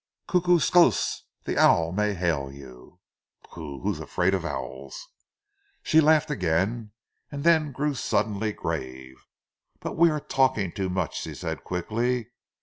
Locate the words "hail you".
2.15-2.99